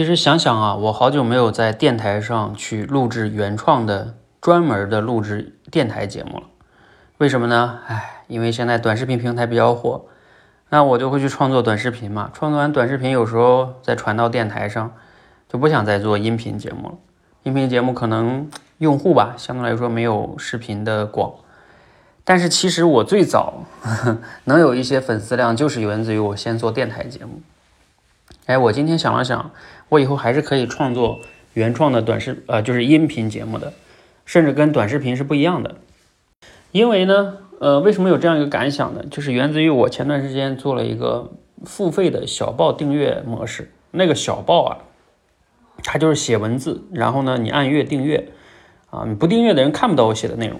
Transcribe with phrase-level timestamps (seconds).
[0.00, 6.44] 其实想想啊，我好久没有在电台上去录制原创的、专门的录制电台节目了。
[7.18, 7.80] 为什么呢？
[7.86, 10.06] 唉，因为现在短视频平台比较火，
[10.70, 12.30] 那我就会去创作短视频嘛。
[12.32, 14.94] 创作完短视频，有时候再传到电台上，
[15.50, 16.94] 就不想再做音频节目了。
[17.42, 18.48] 音频节目可能
[18.78, 21.34] 用户吧，相对来说没有视频的广。
[22.24, 23.64] 但是其实我最早
[24.44, 27.42] 能有一些粉丝量，就是源自于我先做电台节目。
[28.46, 29.52] 哎，我今天想了想，
[29.90, 31.20] 我以后还是可以创作
[31.54, 33.72] 原创的短视，呃，就是音频节目的，
[34.24, 35.76] 甚至跟短视频是不一样的。
[36.72, 39.04] 因为呢，呃，为什么有这样一个感想呢？
[39.08, 41.30] 就是源自于我前段时间做了一个
[41.64, 43.70] 付费的小报订阅模式。
[43.92, 44.78] 那个小报啊，
[45.84, 48.30] 它就是写文字，然后呢，你按月订阅，
[48.90, 50.58] 啊，你不订阅的人看不到我写的内容。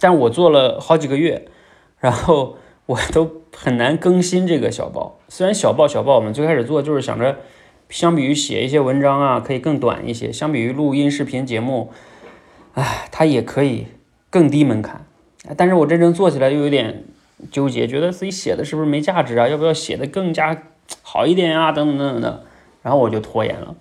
[0.00, 1.48] 但我做了好几个月，
[1.98, 2.56] 然后。
[2.88, 7.36] 我都很难更新这个小报，虽然小报小报，我们最开始做就是想着，
[7.90, 11.90] 相比于写一些文章啊，可以更短一些；相比于录音视频节目，
[12.72, 13.88] 哎，它也可以
[14.30, 15.04] 更低门槛。
[15.58, 17.04] 但是我真正做起来又有点
[17.50, 19.46] 纠结，觉得自己写的是不是没价值啊？
[19.46, 20.62] 要不要写的更加
[21.02, 21.70] 好一点啊？
[21.70, 22.44] 等等等等的，
[22.80, 23.76] 然后我就拖延了。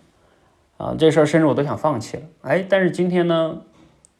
[0.75, 2.23] 啊，这事儿甚至我都想放弃了。
[2.41, 3.61] 哎，但是今天呢，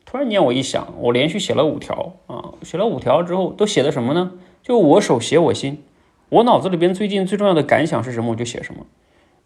[0.05, 4.31] 突然间我一想，我连续写了五条啊，写了五条之后，都写的什么呢？
[4.67, 5.81] 就我手写我心，
[6.27, 8.85] 我脑子里边最近最重要的感想是什么，我就写什么，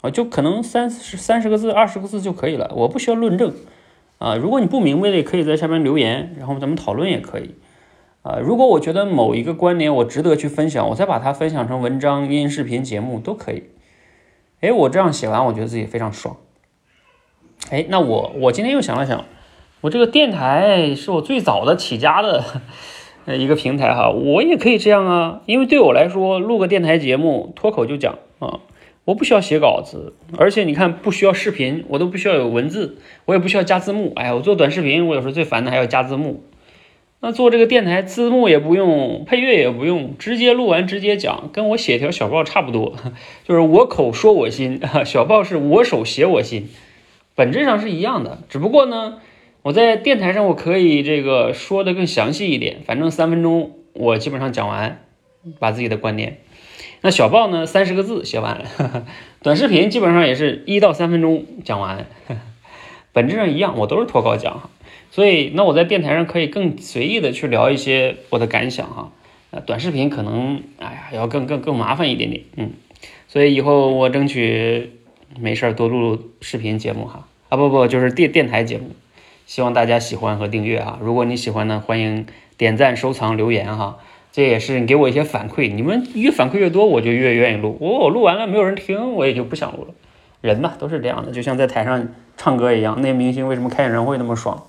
[0.02, 3.53] 啊，就可能三十三十个字、二十个字就可以了，我不需要论证，
[4.17, 7.53] 啊，如果你不明白的，也可以在下面留言，然后咱们讨论也可以，
[8.23, 13.66] 啊，如果我觉得某一个观点我值得去分享，我再把它分享成文章、音视频节目都可以，
[14.61, 16.38] 哎，我这样写完，我觉得自己非常爽，
[17.69, 19.23] 哎，那我我今天又想了想，
[19.81, 22.44] 我这个电台是我最早的起家的。
[23.25, 28.59] 呃，一个平台哈，我也可以这样啊，因为对我来说，录个电台节目，脱口就讲啊，
[29.05, 34.11] 我不需要写稿子，而且你看，不需要视频，我都不需要有文字，我也不需要加字幕。
[34.16, 36.44] 哎呀，我做短视频，我有时候最烦的还要加字幕。
[37.19, 42.96] 那做这个电台，字幕也不用，配乐也不用，直接录完直接讲，跟我写条小报差不多，
[43.47, 46.69] 就是我口说我心， 小报是我手写我心，
[47.35, 49.19] 本质上是一样的，只不过呢。
[49.63, 55.05] 我在电台上，我可以这个说的更详细一点，反正三分钟我基本上讲完，
[55.59, 56.39] 把自己的观点。
[57.01, 58.63] 那小报呢，三十个字写完，
[59.44, 62.07] 短视频基本上也是一到三分钟讲完，
[63.13, 64.69] 本质上一样，我都是脱稿讲。
[65.11, 69.11] 所以，那我在电台上可以更随意的去聊一些我的感想哈。
[69.51, 72.72] 呃，短视频可能，哎呀，要更更更麻烦一点点，嗯。
[73.28, 74.91] 所以以后我争取
[75.39, 78.91] 没事儿多录录视频节目哈，啊不不，就是电电台节目。
[79.51, 82.25] 希望大家喜欢和订阅啊，如果你喜欢呢，欢迎
[82.56, 83.97] 点赞、收藏、留言哈，
[84.31, 87.78] 这也是你给我一些反馈，你们越反馈越多，我就越愿意录。
[87.81, 89.94] 我录完了没有人听，我也就不想录了。
[90.40, 92.07] 人嘛都是这样的，就像在台上
[92.38, 94.63] 唱歌一样，那明星为什么开演唱会那么爽？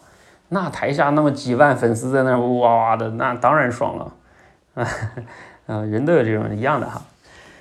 [0.48, 4.14] 那台下那么几万粉丝在那哇哇的，那当然爽了。
[5.66, 7.02] 嗯， 人都有这种一样的哈，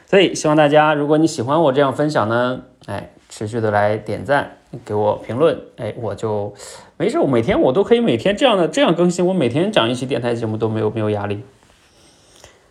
[0.07, 4.57] 所以希望大家，如果你喜欢我这样分享呢，哎，持续的来点赞。
[4.85, 6.53] 给我评论，哎，我就
[6.95, 7.19] 没事。
[7.19, 11.43] 我每天我都可以每天这样的这样更新，我每天讲一期电台节目都没有没有压力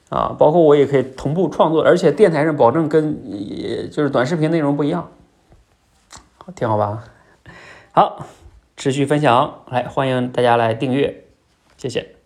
[0.09, 0.34] 啊。
[0.38, 5.10] 包括我也可以同步创作，而且电台上保证跟也就是短视频内容不一样，
[6.56, 7.04] 挺好吧？
[7.92, 8.25] 好，
[8.78, 11.25] 持续分享，来欢迎大家来订阅，
[11.77, 12.20] 谢谢。